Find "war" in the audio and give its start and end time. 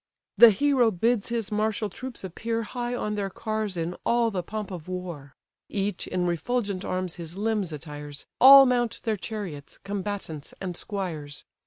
4.87-5.35